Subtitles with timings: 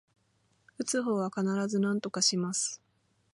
[0.79, 2.81] 打つ方は必ずなんとかします